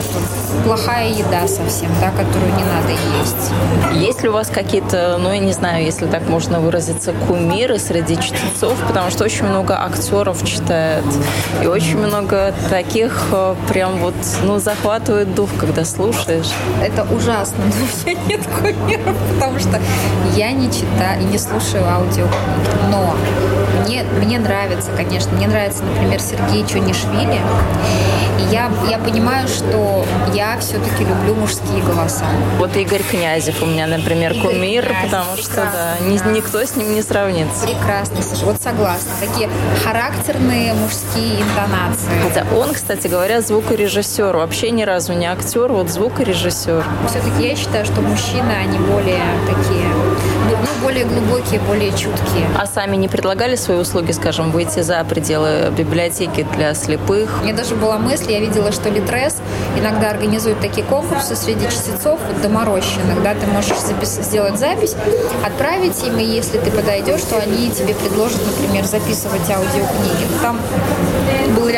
[0.64, 3.52] плохая еда совсем, да, которую не надо есть.
[3.92, 8.16] Есть ли у вас какие-то, ну я не знаю, если так можно выразиться, кумиры среди
[8.16, 11.04] чтецов, потому что очень много актеров читает,
[11.62, 16.50] и очень много таких э, прям вот, ну, захватывает дух, когда слушаешь.
[16.82, 17.72] Это ужасно, но
[18.04, 19.80] у меня нет кумиров, потому что
[20.34, 22.28] я не читаю и не слушаю аудиокниги.
[22.90, 23.14] Но
[23.88, 27.40] мне, мне нравится, конечно, мне нравится, например, Сергей Чунишвили.
[28.38, 32.26] И я, я понимаю, что я все-таки люблю мужские голоса.
[32.58, 36.30] Вот Игорь Князев у меня, например, Игорь кумир, Князев, потому что да, да.
[36.30, 37.66] никто с ним не сравнится.
[37.66, 39.10] Прекрасно, Саша, вот согласна.
[39.20, 39.48] Такие
[39.82, 42.12] характерные мужские интонации.
[42.22, 44.36] Хотя он, кстати говоря, звукорежиссер.
[44.36, 46.84] Вообще ни разу не актер, вот звукорежиссер.
[47.08, 49.86] Все-таки я считаю, что мужчины, они более такие,
[50.60, 52.46] ну, более глубокие, более чуткие.
[52.58, 57.28] А сами не предлагали свои услуги, скажем, выйти за пределы библиотеки для слепых?
[57.40, 59.36] У меня даже была мысль, я видела, что Литрес
[59.78, 64.94] иногда организует такие конкурсы среди чтецов вот, доморощенных, да, ты можешь запис- сделать запись,
[65.44, 70.26] отправить им, и если ты подойдешь, то они тебе предложат, например, записывать аудиокниги.
[70.42, 70.58] Там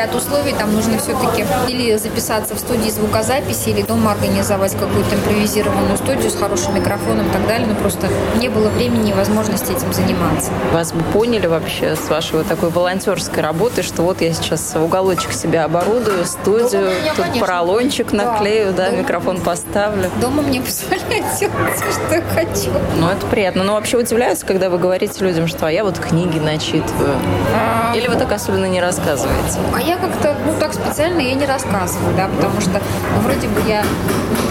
[0.00, 5.98] ряд условий, там нужно все-таки или записаться в студии звукозаписи, или дома организовать какую-то импровизированную
[5.98, 9.92] студию с хорошим микрофоном и так далее, но просто не было времени и возможности этим
[9.92, 10.52] заниматься.
[10.72, 15.32] Вас бы поняли вообще с вашей вот такой волонтерской работы, что вот я сейчас уголочек
[15.32, 17.46] себя оборудую, студию, меня, тут конечно.
[17.46, 20.10] поролончик наклею, да, да микрофон поставлю.
[20.18, 22.70] Дома мне позволяют делать все, что я хочу.
[22.96, 23.64] Ну, это приятно.
[23.64, 27.16] Но вообще удивляются, когда вы говорите людям, что а я вот книги начитываю.
[27.54, 27.94] А...
[27.94, 29.58] Или вы так особенно не рассказываете?
[29.74, 33.60] А я как-то, ну, так специально я не рассказываю, да, потому что ну, вроде бы
[33.68, 33.84] я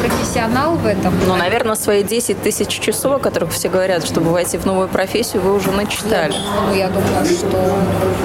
[0.02, 1.14] профессионал в этом.
[1.28, 5.42] Ну, наверное, свои 10 тысяч часов, о которых все говорят, чтобы войти в новую профессию,
[5.42, 6.34] вы уже начитали.
[6.68, 7.48] Ну, я думаю, что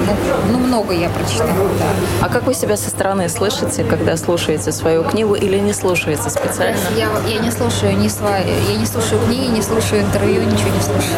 [0.07, 0.15] ну,
[0.51, 2.25] ну, много я прочитала, да.
[2.25, 6.77] А как вы себя со стороны слышите, когда слушаете свою книгу или не слушаете специально?
[6.95, 10.81] Я, я не слушаю ни свои, я не слушаю книги, не слушаю интервью, ничего не
[10.81, 11.17] слушаю.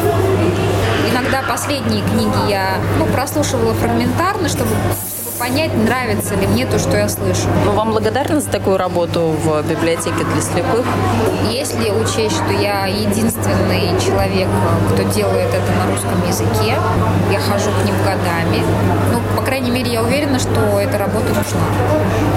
[1.12, 4.72] Иногда последние книги я ну, прослушивала фрагментарно, чтобы
[5.38, 7.48] понять, нравится ли мне то, что я слышу.
[7.66, 10.86] Ну, вам благодарна за такую работу в библиотеке для слепых?
[11.50, 14.48] Если учесть, что я единственный человек,
[14.94, 16.76] кто делает это на русском языке,
[17.32, 18.64] я хожу к ним годами,
[19.14, 21.62] ну, по крайней мере, я уверена, что эта работа нужна.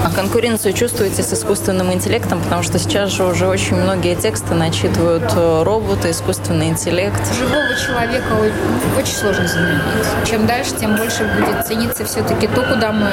[0.05, 2.39] А конкуренцию чувствуете с искусственным интеллектом?
[2.41, 7.21] Потому что сейчас же уже очень многие тексты начитывают э, роботы, искусственный интеллект.
[7.37, 8.27] Живого человека
[8.97, 9.81] очень сложно заменить.
[10.29, 13.09] Чем дальше, тем больше будет цениться все-таки то, куда мы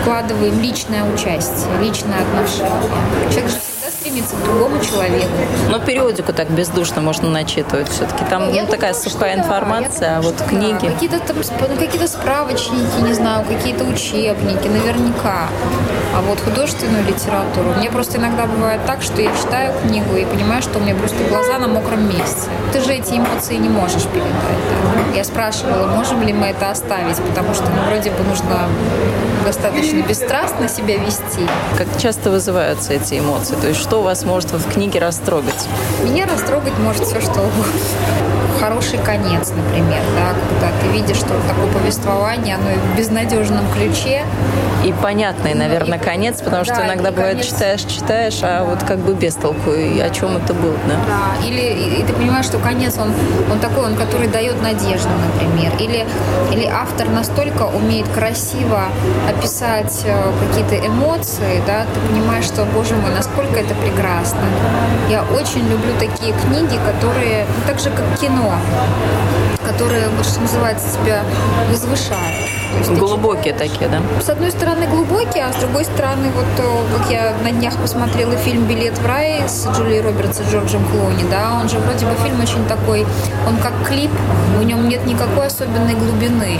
[0.00, 3.30] вкладываем личное участие, личное отношение.
[3.30, 3.56] Человек же
[4.06, 5.26] стремиться к другому человеку.
[5.70, 7.88] Но периодику так бездушно можно начитывать.
[7.88, 10.86] Все-таки там ну, такая думаю, сухая информация, да, а вот книги...
[10.86, 10.92] Да.
[10.92, 15.48] Какие-то там ну, какие-то справочники, не знаю, какие-то учебники, наверняка.
[16.14, 17.74] А вот художественную литературу.
[17.78, 21.16] Мне просто иногда бывает так, что я читаю книгу и понимаю, что у меня просто
[21.24, 22.48] глаза на мокром месте.
[22.72, 24.32] Ты же эти эмоции не можешь передать.
[24.70, 25.16] Да?
[25.16, 28.68] Я спрашивала, можем ли мы это оставить, потому что ну, вроде бы нужно
[29.44, 31.46] достаточно бесстрастно себя вести.
[31.78, 33.54] Как часто вызываются эти эмоции?
[33.54, 35.68] То есть что вас может в книге растрогать?
[36.02, 38.45] Меня растрогать может все, что угодно.
[38.60, 44.24] Хороший конец, например, да, когда ты видишь, что такое повествование, оно в безнадежном ключе.
[44.84, 47.46] И понятный, наверное, и, конец, потому да, что иногда бывает конец...
[47.46, 50.94] читаешь, читаешь, а вот как бы без толку, и о чем это было, да?
[51.06, 53.12] Да, или и, и ты понимаешь, что конец, он,
[53.50, 55.72] он такой, он, который дает надежду, например.
[55.80, 56.06] Или,
[56.52, 58.84] или автор настолько умеет красиво
[59.28, 64.42] описать э, какие-то эмоции, да, ты понимаешь, что, боже мой, насколько это прекрасно.
[65.10, 68.45] Я очень люблю такие книги, которые, ну, так же как кино,
[69.64, 70.88] которые, вот, что называется,
[72.78, 72.98] возвышают.
[72.98, 74.00] Глубокие такие, да?
[74.20, 78.36] С одной стороны глубокие, а с другой стороны, вот э, как я на днях посмотрела
[78.36, 82.14] фильм «Билет в рай» с Джулией Робертс и Джорджем Клоуни, да, он же вроде бы
[82.22, 83.06] фильм очень такой,
[83.46, 84.10] он как клип,
[84.58, 86.58] в нем нет никакой особенной глубины.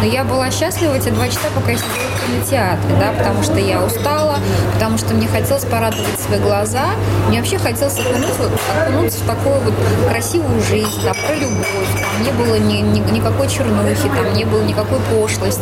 [0.00, 3.58] Но я была счастлива эти два часа, пока я сидела в кинотеатре, да, потому что
[3.58, 4.36] я устала,
[4.74, 6.86] потому что мне хотелось порадовать свои глаза,
[7.28, 8.50] мне вообще хотелось окунуться,
[8.82, 9.74] окунуться в такую вот
[10.08, 14.62] красивую жизнь, там, про любовь, там не было ни, ни, никакой чернухи, там не было
[14.62, 15.53] никакой пошлости,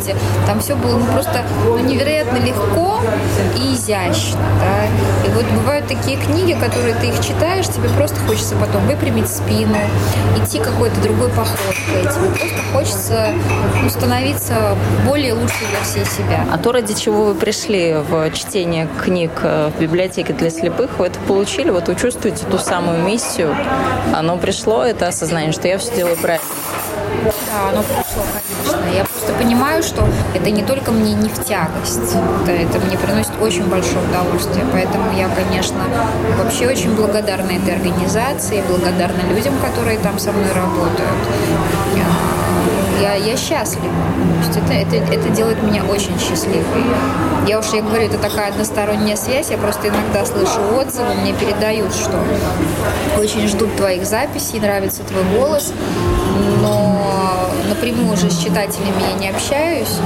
[0.45, 2.99] там все было ну, просто ну, невероятно легко
[3.57, 5.27] и изящно, да.
[5.27, 9.77] И вот бывают такие книги, которые ты их читаешь, тебе просто хочется потом выпрямить спину,
[10.37, 13.27] идти какой-то другой походкой, тебе просто хочется
[13.81, 14.75] ну, становиться
[15.07, 16.45] более лучшей версией себя.
[16.51, 21.07] А то, ради чего вы пришли в чтение книг э, в библиотеке для слепых, вы
[21.07, 23.55] это получили, вот вы чувствуете ту самую миссию,
[24.13, 26.43] оно пришло, это осознание, что я все делаю правильно.
[27.23, 28.95] Да, оно пришло, конечно.
[28.95, 33.31] Я просто понимаю, что это не только мне не в тягость, это, это мне приносит
[33.41, 34.65] очень большое удовольствие.
[34.71, 35.83] Поэтому я, конечно,
[36.37, 41.09] вообще очень благодарна этой организации, благодарна людям, которые там со мной работают.
[43.01, 43.93] Я, я счастлива.
[44.43, 46.63] То есть это, это, это делает меня очень счастливой.
[47.47, 49.49] Я уж, я говорю, это такая односторонняя связь.
[49.49, 52.17] Я просто иногда слышу отзывы, мне передают, что
[53.17, 55.73] очень ждут твоих записей, нравится твой голос,
[57.73, 59.97] напрямую уже с читателями я не общаюсь.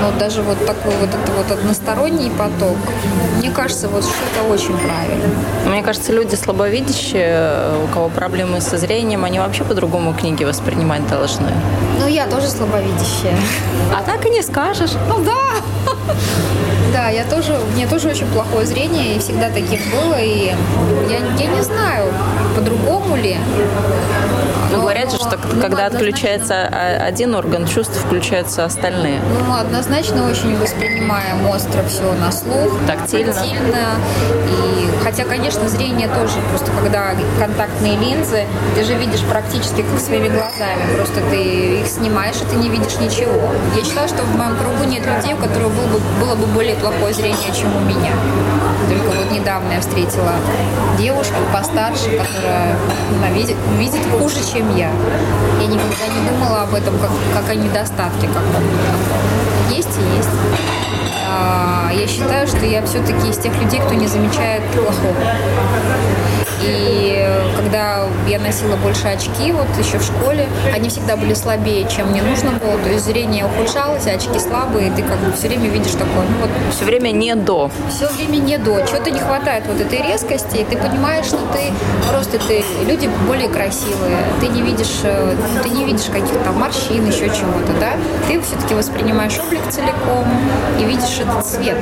[0.00, 2.76] Но даже вот такой вот, это вот односторонний поток,
[3.38, 5.28] мне кажется, вот что это очень правильно.
[5.66, 11.50] Мне кажется, люди слабовидящие, у кого проблемы со зрением, они вообще по-другому книги воспринимать должны.
[12.00, 13.36] Ну, я тоже слабовидящая.
[13.92, 14.92] А так и не скажешь.
[15.08, 16.14] Ну да.
[16.92, 20.52] Да, я тоже, меня тоже очень плохое зрение, и всегда таким было, и
[21.10, 22.12] я, я не знаю,
[22.54, 23.36] по-другому ли.
[24.74, 26.66] Ну, говорят же, что ну, когда отключается
[27.06, 29.20] один орган чувств, включаются остальные.
[29.32, 32.72] Ну, мы однозначно очень воспринимаем остро все на слух.
[32.86, 33.32] Тактильно.
[33.32, 33.96] Тактильно.
[34.48, 40.28] И, хотя, конечно, зрение тоже, просто когда контактные линзы, ты же видишь практически как своими
[40.28, 43.52] глазами, просто ты их снимаешь, и ты не видишь ничего.
[43.76, 46.74] Я считаю, что в моем кругу нет людей, у которых было бы, было бы более
[46.76, 48.12] плохое зрение, чем у меня.
[48.88, 50.32] Только вот недавно я встретила
[50.98, 52.76] девушку постарше, которая
[53.16, 54.90] она видит, видит хуже, чем я.
[55.60, 59.74] Я никогда не думала об этом как, как о недостатке каком-то.
[59.74, 60.73] Есть и есть.
[61.26, 66.43] А, я считаю, что я все-таки из тех людей, кто не замечает плохого.
[66.62, 72.10] И когда я носила больше очки, вот еще в школе, они всегда были слабее, чем
[72.10, 72.78] мне нужно было.
[72.78, 76.26] То есть зрение ухудшалось, а очки слабые, и ты как бы все время видишь такое,
[76.28, 76.50] ну вот...
[76.74, 77.70] Все время не до.
[77.88, 78.80] Все время не до.
[78.86, 81.72] Чего-то не хватает вот этой резкости, и ты понимаешь, что ты
[82.10, 82.64] просто ты...
[82.86, 87.92] Люди более красивые, ты не видишь, э, ты не видишь каких-то морщин, еще чего-то, да?
[88.28, 90.26] Ты все-таки воспринимаешь облик целиком
[90.78, 91.78] и видишь этот цвет,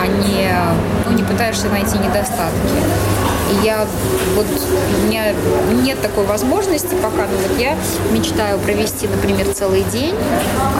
[0.00, 0.50] а не,
[1.06, 2.48] ну, не пытаешься найти недостатки.
[3.62, 3.86] Я
[4.34, 5.32] вот у меня
[5.82, 7.76] нет такой возможности пока, но вот я
[8.12, 10.14] мечтаю провести, например, целый день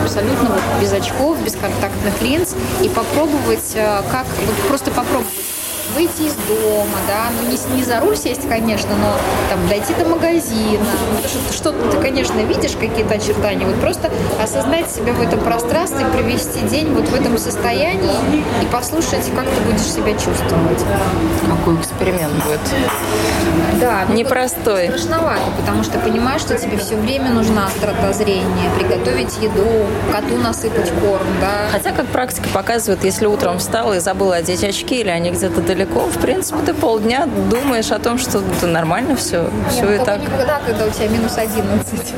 [0.03, 5.27] абсолютно вот без очков, без контактных линз и попробовать, э, как вот просто попробовать
[5.99, 9.17] выйти из дома, да, ну не, не за руль сесть, конечно, но
[9.51, 10.87] там дойти до магазина,
[11.53, 14.09] что-то ты, конечно, видишь какие-то очертания, вот просто
[14.41, 19.61] осознать себя в этом пространстве, провести день вот в этом состоянии и послушать, как ты
[19.63, 20.85] будешь себя чувствовать.
[21.49, 22.61] Какой эксперимент будет.
[23.81, 24.05] Да.
[24.09, 24.89] Ну, Непростой.
[24.89, 30.91] Страшновато, потому что понимаешь, что тебе все время нужна острота зрения, приготовить еду, коту насыпать
[31.01, 31.69] корм, да.
[31.73, 35.88] Хотя, как практика показывает, если утром встала и забыла одеть очки или они где-то далеко
[35.89, 40.05] далеко, в принципе, ты полдня думаешь о том, что это нормально все, все Нет, и
[40.05, 40.21] так.
[40.21, 42.15] никогда, когда у тебя минус 11.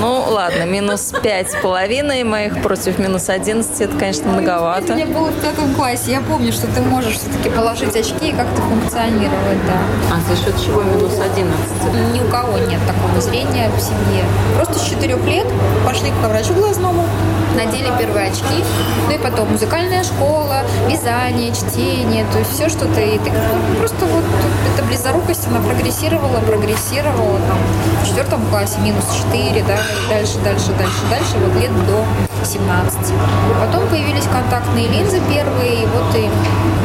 [0.00, 4.94] Ну, ладно, минус пять с половиной моих против минус 11, это, конечно, многовато.
[4.94, 6.12] Мне было в пятом классе.
[6.12, 10.14] Я помню, что ты можешь все-таки положить очки и как-то функционировать, да.
[10.14, 12.14] А за счет чего минус 11?
[12.14, 14.24] Ни у кого нет такого зрения в семье.
[14.56, 15.46] Просто с четырех лет
[15.84, 17.04] пошли к врачу глазному,
[17.58, 18.64] надели первые очки,
[19.08, 23.32] ну и потом музыкальная школа, вязание, чтение, то есть все, что ты, ты
[23.78, 24.24] просто вот
[24.74, 27.58] эта близорукость, она прогрессировала, прогрессировала, там,
[28.02, 32.98] в четвертом классе минус 4, да, и дальше, дальше, дальше, дальше, вот лет до 17.
[33.60, 36.28] Потом появились контактные линзы первые, и вот и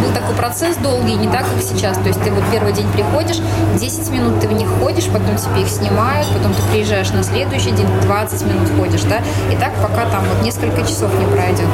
[0.04, 1.98] был такой процесс долгий, не так, как сейчас.
[1.98, 3.38] То есть ты вот первый день приходишь,
[3.76, 7.72] 10 минут ты в них ходишь, потом тебе их снимают, потом ты приезжаешь на следующий
[7.72, 11.68] день, 20 минут ходишь, да, и так пока там вот несколько часов не пройдет.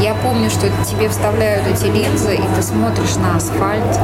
[0.00, 3.98] Я помню, что тебе вставляют эти линзы, и ты смотришь на асфальт,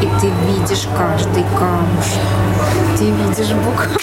[0.00, 2.22] и ты видишь каждый камушек.
[2.98, 3.98] Ты видишь буквы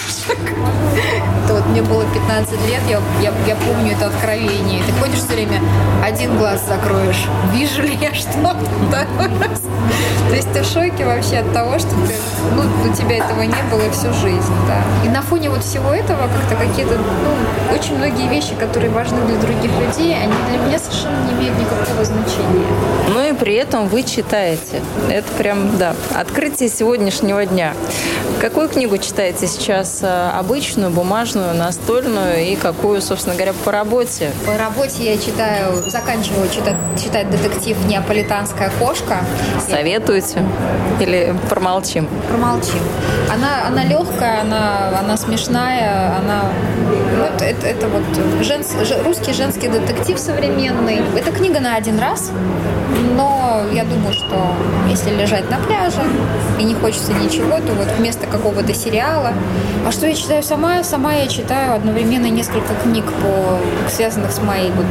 [1.44, 4.69] Это вот мне было 15 лет, я, я, я помню это откровение.
[4.86, 5.60] Ты ходишь все время,
[6.04, 7.26] один глаз закроешь.
[7.52, 9.06] Вижу ли я что-то?
[10.28, 12.14] То есть ты в шоке вообще от того, что ты,
[12.54, 14.82] ну, у тебя этого не было всю жизнь, да.
[15.04, 19.36] И на фоне вот всего этого как-то какие-то, ну, очень многие вещи, которые важны для
[19.38, 22.66] других людей, они для меня совершенно не имеют никакого значения.
[23.12, 24.80] Ну и при этом вы читаете.
[25.08, 27.74] Это прям, да, открытие сегодняшнего дня.
[28.40, 29.98] Какую книгу читаете сейчас?
[30.02, 34.30] Э, обычную, бумажную, настольную и какую, собственно говоря, по работе?
[34.46, 39.24] По работе я читаю, заканчиваю читать, читать детектив «Неаполитанская кошка».
[39.68, 40.42] Советуете?
[41.00, 42.08] Или промолчим?
[42.28, 42.80] Промолчим.
[43.32, 46.44] Она, она легкая, она, она смешная, она...
[47.20, 48.02] Вот это, это вот
[48.42, 51.02] женс, русский женский детектив современный.
[51.16, 52.32] Это книга на один раз,
[53.14, 54.54] но я думаю, что
[54.88, 56.00] если лежать на пляже
[56.58, 59.32] и не хочется ничего, то вот вместо какого-то сериала.
[59.86, 60.82] А что я читаю сама?
[60.82, 63.58] Сама я читаю одновременно несколько книг, по,
[63.90, 64.86] связанных с моей вот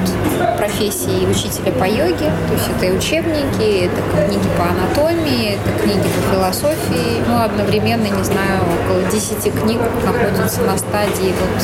[0.58, 2.32] профессией учителя по йоге.
[2.48, 7.24] То есть это и учебники, это книги по анатомии, это книги по философии.
[7.28, 11.64] Ну, одновременно, не знаю, около 10 книг находятся на стадии вот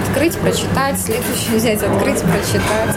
[0.00, 2.96] открыть, прочитать, следующую взять, открыть, прочитать.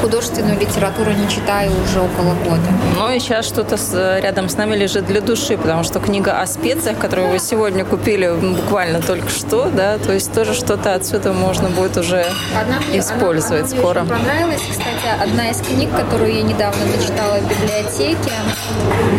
[0.00, 2.62] Художественную литературу не читаю уже около года.
[2.96, 3.76] Ну и сейчас что-то
[4.20, 8.30] рядом с нами лежит для души, потому что книга о специях, которую вы сегодня купили
[8.30, 12.24] буквально только что, да, то есть тоже что-то отсюда можно будет уже
[12.58, 14.00] одна, использовать одна, скоро.
[14.00, 18.32] Мне понравилась, кстати, одна из книг, которую я недавно дочитала в библиотеке.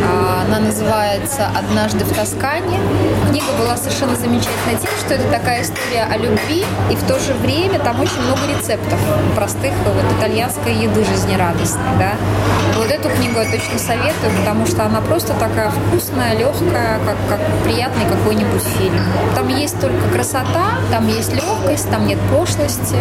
[0.05, 2.79] А, она называется «Однажды в Тоскане».
[3.29, 7.33] Книга была совершенно замечательной тем, что это такая история о любви, и в то же
[7.33, 8.99] время там очень много рецептов
[9.35, 12.13] простых вот итальянской еды жизнерадостной, да.
[12.77, 17.39] Вот эту книгу я точно советую, потому что она просто такая вкусная, легкая, как, как
[17.63, 18.99] приятный какой-нибудь фильм.
[19.33, 22.95] Там есть только красота, там есть легкость, там нет пошлости.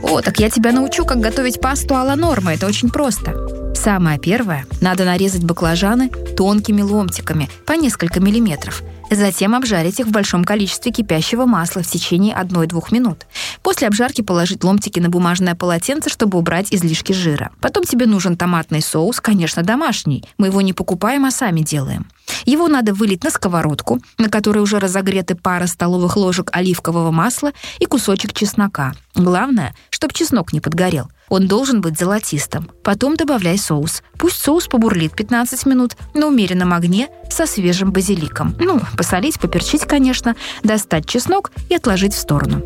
[0.00, 2.54] О, так я тебя научу, как готовить пасту а норма.
[2.54, 3.34] Это очень просто.
[3.74, 10.44] Самое первое– надо нарезать баклажаны тонкими ломтиками по несколько миллиметров– Затем обжарить их в большом
[10.44, 13.26] количестве кипящего масла в течение 1-2 минут.
[13.62, 17.50] После обжарки положить ломтики на бумажное полотенце, чтобы убрать излишки жира.
[17.60, 20.24] Потом тебе нужен томатный соус, конечно, домашний.
[20.36, 22.06] Мы его не покупаем, а сами делаем.
[22.44, 27.86] Его надо вылить на сковородку, на которой уже разогреты пара столовых ложек оливкового масла и
[27.86, 28.92] кусочек чеснока.
[29.14, 31.10] Главное, чтобы чеснок не подгорел.
[31.28, 32.70] Он должен быть золотистым.
[32.82, 34.02] Потом добавляй соус.
[34.18, 38.54] Пусть соус побурлит 15 минут на умеренном огне со свежим базиликом.
[38.58, 42.62] Ну, посолить, поперчить, конечно, достать чеснок и отложить в сторону.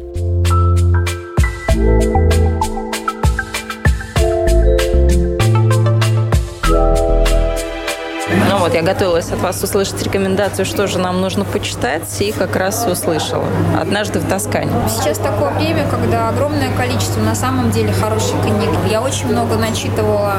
[8.63, 12.87] Вот, я готовилась от вас услышать рекомендацию, что же нам нужно почитать, и как раз
[12.87, 13.45] услышала.
[13.77, 14.71] «Однажды в Тоскане».
[14.89, 18.71] Сейчас такое время, когда огромное количество на самом деле хороших книг.
[18.89, 20.35] Я очень много начитывала,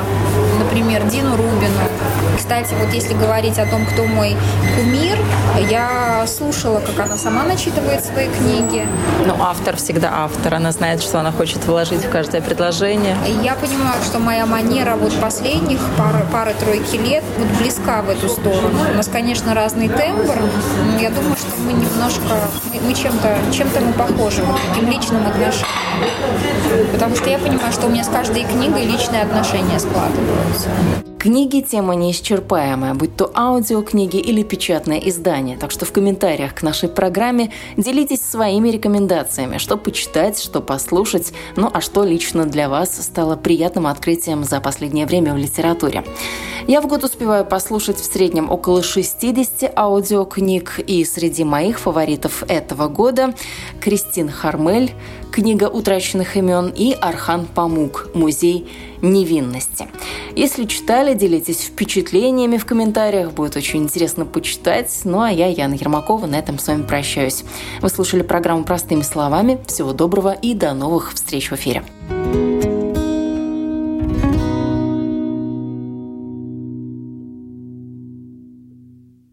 [0.74, 1.78] например, Дину Рубину.
[2.36, 4.36] Кстати, вот если говорить о том, кто мой
[4.76, 5.18] кумир,
[5.70, 8.88] я слушала, как она сама начитывает свои книги.
[9.28, 10.56] Ну, автор всегда автор.
[10.56, 13.16] Она знает, что она хочет вложить в каждое предложение.
[13.44, 18.80] Я понимаю, что моя манера вот последних пары, пары-тройки лет вот близка в эту сторону.
[18.92, 20.36] У нас, конечно, разный тембр,
[20.92, 22.50] но я думаю, что мы немножко,
[22.86, 25.64] мы чем-то чем мы похожи вот таким личным отношением.
[26.92, 30.63] Потому что я понимаю, что у меня с каждой книгой личные отношения складываются.
[31.24, 35.58] Книги– тема неисчерпаемая, будь то аудиокниги или печатное издание.
[35.58, 41.72] Так что в комментариях к нашей программе делитесь своими рекомендациями, что почитать, что послушать, ну
[41.74, 46.04] а что лично для вас стало приятным открытием за последнее время в литературе.
[46.68, 52.90] Я в год успеваю послушать в среднем около 60 аудиокниг, и среди моих фаворитов этого
[52.90, 53.34] года–
[53.80, 54.92] Кристин Хармель,
[55.32, 58.68] книга утраченных имен и Архан Памук, музей
[59.04, 59.88] невинности.
[60.36, 64.92] Если читали, делитесь впечатлениями в комментариях, будет очень интересно почитать.
[65.04, 67.44] Ну а я, Яна Ермакова, на этом с вами прощаюсь.
[67.82, 69.60] Вы слушали программу «Простыми словами».
[69.68, 71.84] Всего доброго и до новых встреч в эфире.
[72.10, 72.73] thank you